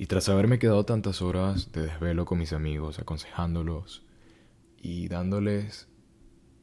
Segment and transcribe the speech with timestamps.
[0.00, 4.02] Y tras haberme quedado tantas horas de desvelo con mis amigos, aconsejándolos
[4.80, 5.88] y dándoles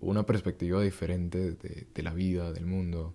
[0.00, 3.14] una perspectiva diferente de, la vida, del mundo,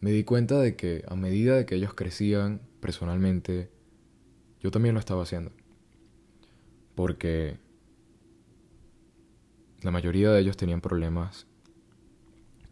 [0.00, 3.70] me di cuenta de que a medida de que ellos crecían personalmente,
[4.60, 5.52] yo también lo estaba haciendo.
[6.94, 7.56] Porque
[9.80, 11.46] la mayoría de ellos tenían problemas,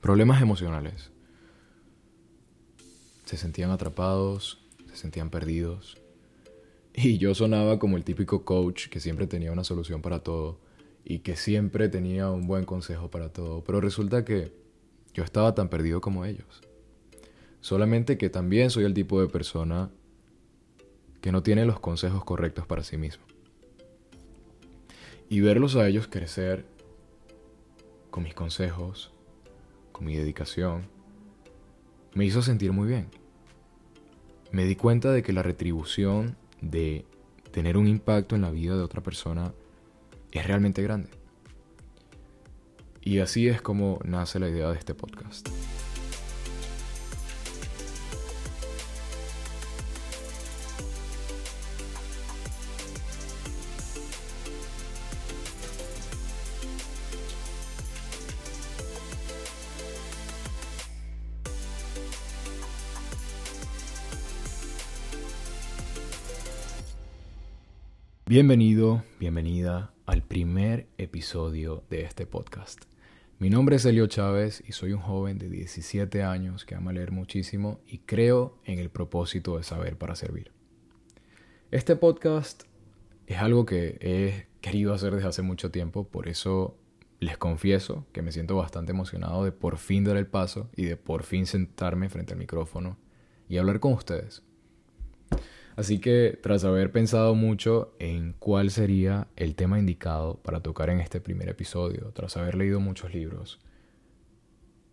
[0.02, 1.12] problemas emocionales.
[3.24, 4.63] Se sentían atrapados,
[4.94, 5.96] se sentían perdidos.
[6.94, 10.60] Y yo sonaba como el típico coach que siempre tenía una solución para todo
[11.04, 13.64] y que siempre tenía un buen consejo para todo.
[13.64, 14.52] Pero resulta que
[15.12, 16.62] yo estaba tan perdido como ellos.
[17.60, 19.90] Solamente que también soy el tipo de persona
[21.20, 23.24] que no tiene los consejos correctos para sí mismo.
[25.28, 26.64] Y verlos a ellos crecer
[28.10, 29.12] con mis consejos,
[29.90, 30.86] con mi dedicación,
[32.14, 33.08] me hizo sentir muy bien.
[34.54, 37.04] Me di cuenta de que la retribución de
[37.50, 39.52] tener un impacto en la vida de otra persona
[40.30, 41.10] es realmente grande.
[43.00, 45.48] Y así es como nace la idea de este podcast.
[68.26, 72.84] Bienvenido, bienvenida al primer episodio de este podcast.
[73.38, 77.12] Mi nombre es Elio Chávez y soy un joven de 17 años que ama leer
[77.12, 80.52] muchísimo y creo en el propósito de saber para servir.
[81.70, 82.62] Este podcast
[83.26, 86.78] es algo que he querido hacer desde hace mucho tiempo, por eso
[87.20, 90.96] les confieso que me siento bastante emocionado de por fin dar el paso y de
[90.96, 92.96] por fin sentarme frente al micrófono
[93.50, 94.42] y hablar con ustedes.
[95.76, 101.00] Así que tras haber pensado mucho en cuál sería el tema indicado para tocar en
[101.00, 103.58] este primer episodio, tras haber leído muchos libros,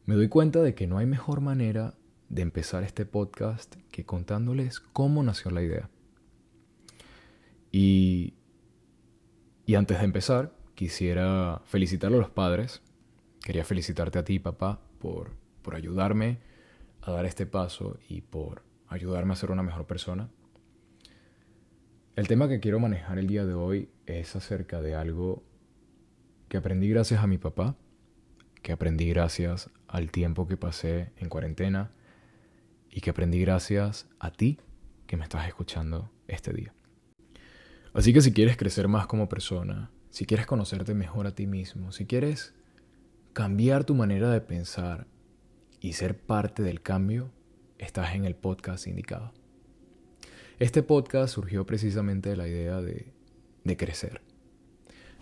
[0.06, 1.94] me doy cuenta de que no hay mejor manera
[2.30, 5.90] de empezar este podcast que contándoles cómo nació la idea.
[7.72, 8.34] Y,
[9.68, 12.82] y antes de empezar, quisiera felicitar a los padres.
[13.44, 16.40] Quería felicitarte a ti, papá, por, por ayudarme
[17.02, 20.30] a dar este paso y por ayudarme a ser una mejor persona.
[22.22, 25.44] El tema que quiero manejar el día de hoy es acerca de algo
[26.50, 27.76] que aprendí gracias a mi papá,
[28.62, 31.90] que aprendí gracias al tiempo que pasé en cuarentena
[32.92, 34.60] y que aprendí gracias a ti
[35.08, 36.76] que me estás escuchando este día.
[37.92, 41.92] Así que si quieres crecer más como persona, si quieres conocerte mejor a ti mismo,
[41.92, 42.54] si quieres
[43.34, 45.08] cambiar tu manera de pensar
[45.80, 47.32] y ser parte del cambio,
[47.80, 49.34] estás en el podcast indicado.
[50.62, 53.12] Este podcast surgió precisamente de la idea de,
[53.78, 54.22] crecer.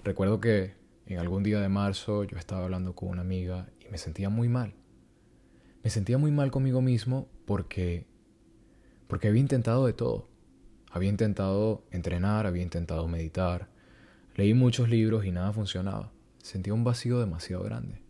[0.04, 0.74] Recuerdo que
[1.06, 4.50] en algún día de marzo yo estaba hablando con una amiga y me sentía muy
[4.50, 4.74] mal.
[5.82, 8.06] Me sentía muy mal conmigo mismo porque
[9.08, 10.28] porque había intentado de todo.
[10.92, 13.70] Había intentado entrenar, había intentado meditar,
[14.36, 16.12] leí muchos libros y nada funcionaba.
[16.44, 18.02] Sentía un vacío demasiado grande.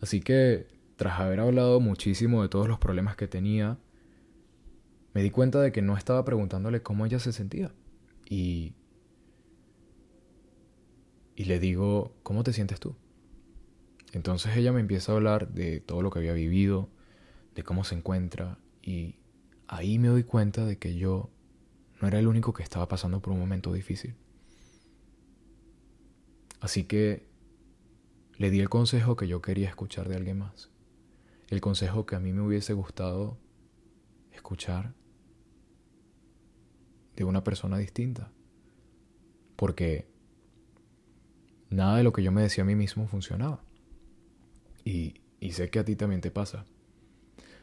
[0.00, 0.66] Así que,
[0.96, 3.76] tras haber hablado muchísimo de todos los problemas que tenía,
[5.12, 7.72] me di cuenta de que no estaba preguntándole cómo ella se sentía.
[8.28, 8.74] Y,
[11.34, 12.94] y le digo, ¿cómo te sientes tú?
[14.12, 16.88] Entonces ella me empieza a hablar de todo lo que había vivido,
[17.54, 19.16] de cómo se encuentra, y
[19.68, 21.30] ahí me doy cuenta de que yo
[22.00, 24.16] no era el único que estaba pasando por un momento difícil.
[26.60, 27.28] Así que
[28.36, 30.70] le di el consejo que yo quería escuchar de alguien más.
[31.48, 33.38] El consejo que a mí me hubiese gustado
[34.32, 34.94] escuchar
[37.16, 38.30] de una persona distinta.
[39.56, 40.08] Porque
[41.70, 43.62] nada de lo que yo me decía a mí mismo funcionaba.
[44.84, 45.14] Y,
[45.52, 46.66] sé que a ti también te pasa.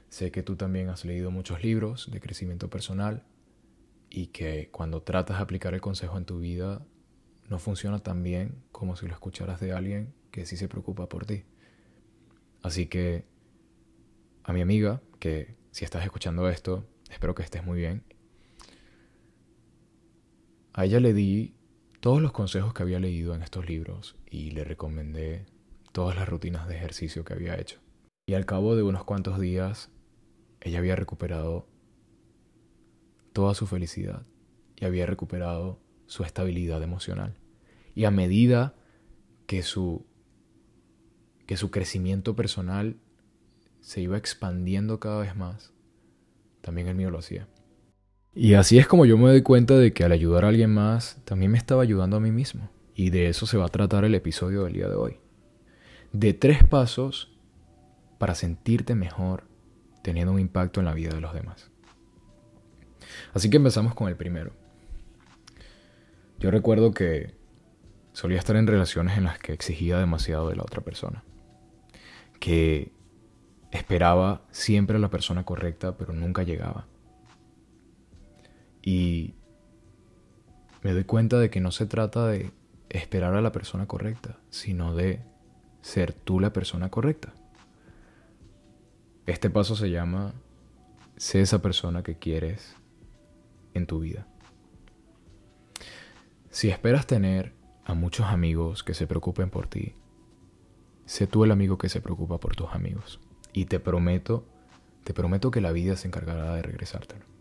[0.10, 3.24] Sé que tú también has leído muchos libros de crecimiento personal
[4.10, 6.86] y que cuando tratas de aplicar el consejo en tu vida
[7.50, 11.26] no funciona tan bien como si lo escucharas de alguien que sí se preocupa por
[11.26, 11.44] ti.
[12.62, 13.26] Así que
[14.44, 18.04] a mi amiga, que si estás escuchando esto, espero que estés muy bien
[20.78, 21.56] a ella le di
[22.02, 25.48] todos los consejos que había leído en estos libros y le recomendé
[25.92, 27.80] todas las rutinas de ejercicio que había hecho.
[28.28, 29.90] Y al cabo de unos cuantos días,
[30.62, 31.68] ella había recuperado
[33.34, 34.28] toda su felicidad
[34.76, 37.36] y había recuperado su estabilidad emocional.
[37.96, 38.76] Y a medida
[39.48, 40.06] que su,
[41.48, 42.98] que su crecimiento personal
[43.82, 45.74] se iba expandiendo cada vez más,
[46.62, 47.48] también el mío lo hacía.
[48.40, 51.20] Y así es como yo me doy cuenta de que al ayudar a alguien más,
[51.26, 52.70] también me estaba ayudando a mí mismo.
[52.94, 55.18] Y de eso se va a tratar el episodio del día de hoy.
[56.14, 57.36] De tres pasos
[58.20, 59.46] para sentirte mejor
[60.04, 61.72] teniendo un impacto en la vida de los demás.
[63.34, 64.52] Así que empezamos con el primero.
[66.38, 67.34] Yo recuerdo que
[68.14, 71.24] solía estar en relaciones en las que exigía demasiado de la otra persona.
[72.40, 72.92] Que
[73.72, 76.86] esperaba siempre a la persona correcta, pero nunca llegaba.
[78.88, 79.34] Y
[80.82, 82.54] me doy cuenta de que no se trata de
[82.88, 85.20] esperar a la persona correcta, sino de
[85.82, 87.34] ser tú la persona correcta.
[89.26, 90.36] Este paso se llama
[91.18, 92.78] sé esa persona que quieres
[93.74, 94.26] en tu vida.
[96.50, 97.52] Si esperas tener
[97.84, 99.96] a muchos amigos que se preocupen por ti,
[101.06, 103.20] sé tú el amigo que se preocupa por tus amigos.
[103.52, 104.46] Y te prometo,
[105.04, 107.37] te prometo que la vida se encargará de regresártelo.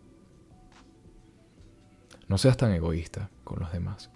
[2.27, 4.09] No seas tan egoísta con los demás.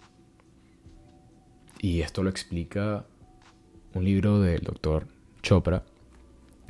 [1.79, 3.05] Y esto lo explica
[3.93, 5.07] un libro del doctor
[5.41, 5.83] Chopra.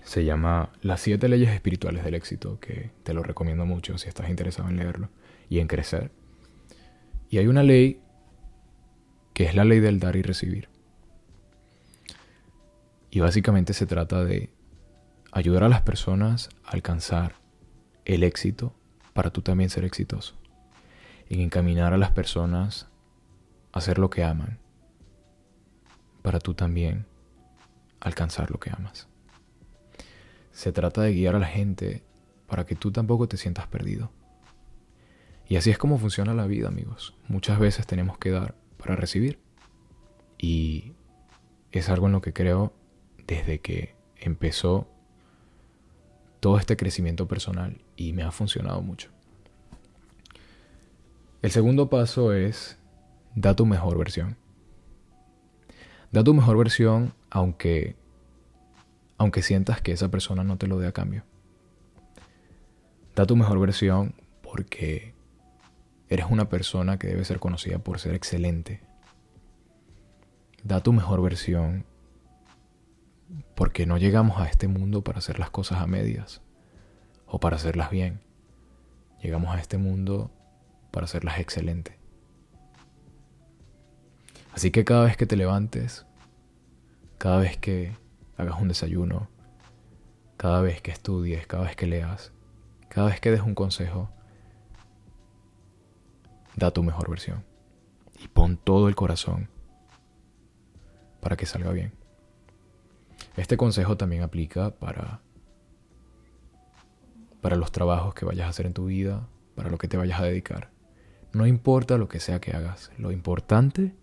[0.04, 4.30] Se llama Las siete leyes espirituales del éxito, que te lo recomiendo mucho si estás
[4.30, 5.10] interesado en leerlo
[5.50, 6.12] y en crecer.
[7.30, 8.00] Y hay una ley
[9.34, 10.70] que es la ley del dar y recibir.
[13.10, 14.50] Y básicamente se trata de
[15.32, 17.36] ayudar a las personas a alcanzar
[18.06, 18.74] el éxito
[19.14, 20.41] para tú también ser exitoso.
[21.32, 22.90] En encaminar a las personas
[23.72, 24.60] a hacer lo que aman
[26.22, 27.06] para tú también
[28.02, 29.08] alcanzar lo que amas.
[30.52, 32.04] Se trata de guiar a la gente
[32.48, 34.12] para que tú tampoco te sientas perdido.
[35.48, 37.16] Y así es como funciona la vida, amigos.
[37.30, 39.40] Muchas veces tenemos que dar para recibir.
[40.38, 40.92] Y
[41.72, 42.74] es algo en lo que creo
[43.26, 44.90] desde que empezó
[46.42, 49.12] todo este crecimiento personal y me ha funcionado mucho.
[51.42, 52.78] El segundo paso es
[53.34, 54.38] da tu mejor versión.
[56.12, 57.96] Da tu mejor versión aunque
[59.18, 61.24] aunque sientas que esa persona no te lo dé a cambio.
[63.16, 65.16] Da tu mejor versión porque
[66.10, 68.82] eres una persona que debe ser conocida por ser excelente.
[70.64, 71.86] Da tu mejor versión
[73.56, 76.42] porque no llegamos a este mundo para hacer las cosas a medias
[77.26, 78.22] o para hacerlas bien.
[79.22, 80.32] Llegamos a este mundo
[80.92, 81.98] para hacerlas excelente.
[84.54, 86.06] Así que cada vez que te levantes,
[87.18, 87.96] cada vez que
[88.38, 89.30] hagas un desayuno,
[90.38, 92.34] cada vez que estudies, cada vez que leas,
[92.90, 94.10] cada vez que des un consejo,
[96.56, 97.46] da tu mejor versión
[98.20, 99.50] y pon todo el corazón
[101.22, 101.94] para que salga bien.
[103.38, 105.22] Este consejo también aplica para
[107.42, 110.20] para los trabajos que vayas a hacer en tu vida, para lo que te vayas
[110.20, 110.70] a dedicar.
[111.34, 113.96] No importa lo que sea que hagas, lo importante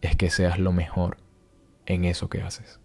[0.00, 1.18] es que seas lo mejor
[1.86, 2.80] en eso que haces.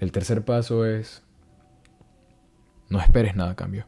[0.00, 1.22] El tercer paso es
[2.88, 3.86] no esperes nada a cambio.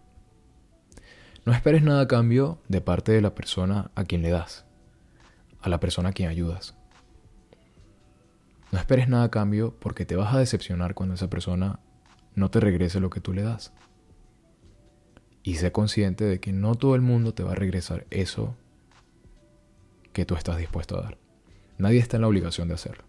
[1.45, 4.67] No esperes nada a cambio de parte de la persona a quien le das,
[5.61, 6.75] a la persona a quien ayudas.
[8.71, 11.81] No esperes nada a cambio porque te vas a decepcionar cuando esa persona
[12.35, 13.73] no te regrese lo que tú le das.
[15.43, 18.55] Y sé consciente de que no todo el mundo te va a regresar eso
[20.13, 21.19] que tú estás dispuesto a dar.
[21.79, 23.05] Nadie está en la obligación de hacerlo.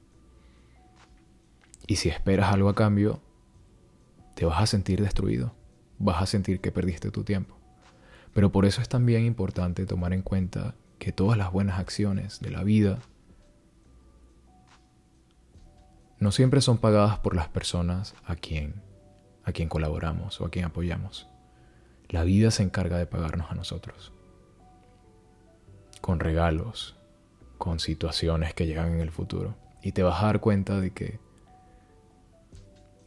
[1.88, 3.20] Y si esperas algo a cambio,
[4.36, 5.54] te vas a sentir destruido.
[5.98, 7.58] Vas a sentir que perdiste tu tiempo.
[8.34, 12.52] Pero por eso es también importante tomar en cuenta que todas las buenas acciones de
[12.52, 13.00] la vida
[16.20, 18.84] no siempre son pagadas por las personas a quien,
[19.46, 21.28] a quien colaboramos o a quien apoyamos.
[22.10, 24.12] La vida se encarga de pagarnos a nosotros.
[26.02, 26.98] Con regalos,
[27.60, 29.56] con situaciones que llegan en el futuro.
[29.84, 31.20] Y te vas a dar cuenta de que,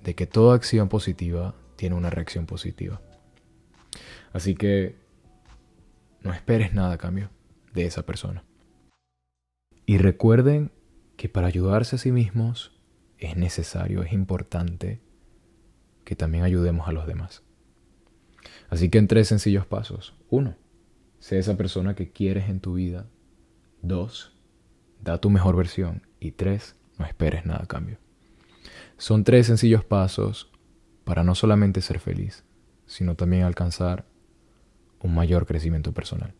[0.04, 3.00] de que toda acción positiva tiene una reacción positiva.
[4.32, 4.96] Así que
[6.22, 7.30] no esperes nada a cambio
[7.74, 8.44] de esa persona.
[9.84, 10.70] Y recuerden
[11.16, 12.80] que para ayudarse a sí mismos
[13.18, 15.00] es necesario, es importante
[16.04, 17.42] que también ayudemos a los demás.
[18.72, 20.14] Así que en tres sencillos pasos.
[20.30, 20.56] Uno,
[21.18, 23.06] sé esa persona que quieres en tu vida.
[23.82, 24.34] Dos,
[25.02, 26.06] da tu mejor versión.
[26.18, 27.98] Y tres, no esperes nada a cambio.
[28.96, 30.50] Son tres sencillos pasos
[31.04, 32.44] para no solamente ser feliz,
[32.86, 34.06] sino también alcanzar
[35.00, 36.32] un mayor crecimiento personal.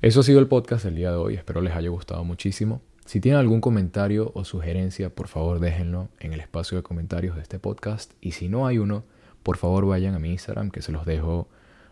[0.00, 2.82] Eso ha sido el podcast del día de hoy, espero les haya gustado muchísimo.
[3.06, 7.42] Si tienen algún comentario o sugerencia, por favor déjenlo en el espacio de comentarios de
[7.42, 8.12] este podcast.
[8.20, 9.04] Y si no hay uno,
[9.42, 11.48] por favor vayan a mi Instagram, que se los dejo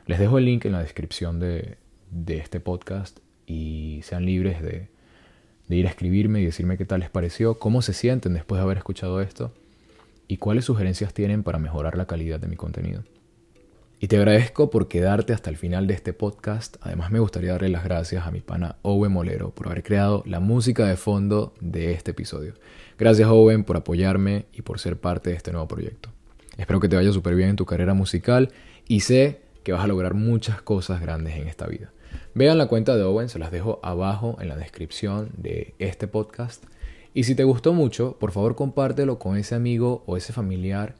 [0.06, 1.78] Les dejo el link en la descripción de,
[2.26, 4.88] este podcast y sean libres de,
[5.68, 8.64] de ir a escribirme y decirme qué tal les pareció, cómo se sienten después de
[8.64, 9.54] haber escuchado esto
[10.26, 13.02] y cuáles sugerencias tienen para mejorar la calidad de mi contenido.
[14.02, 16.76] Y te agradezco por quedarte hasta el final de este podcast.
[16.80, 20.40] Además me gustaría darle las gracias a mi pana Owen Molero por haber creado la
[20.40, 22.54] música de fondo de este episodio.
[22.98, 26.10] Gracias Owen por apoyarme y por ser parte de este nuevo proyecto.
[26.60, 28.50] Espero que te vaya súper bien en tu carrera musical
[28.86, 31.90] y sé que vas a lograr muchas cosas grandes en esta vida.
[32.34, 36.62] Vean la cuenta de Owen, se las dejo abajo en la descripción de este podcast.
[37.14, 40.96] Y si te gustó mucho, por favor compártelo con ese amigo o ese familiar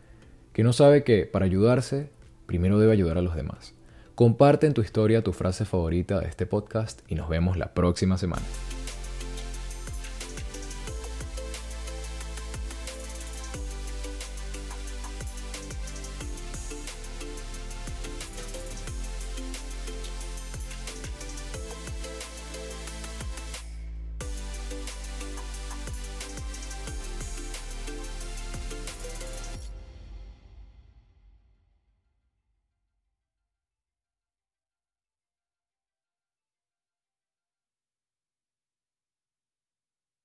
[0.55, 2.09] que no sabe que para ayudarse
[2.47, 3.75] primero debe ayudar a los demás.
[4.15, 8.17] Comparte en tu historia tu frase favorita de este podcast y nos vemos la próxima
[8.17, 8.47] semana.